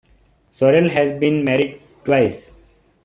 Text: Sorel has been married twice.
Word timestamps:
Sorel 0.49 0.89
has 0.89 1.11
been 1.19 1.43
married 1.43 1.79
twice. 2.05 2.55